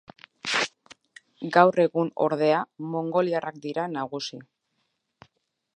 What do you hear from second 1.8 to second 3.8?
egun ordea mongoliarrak